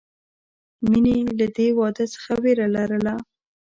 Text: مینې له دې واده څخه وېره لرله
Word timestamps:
مینې 0.89 1.15
له 1.39 1.47
دې 1.57 1.67
واده 1.79 2.05
څخه 2.13 2.31
وېره 2.43 2.67
لرله 2.75 3.13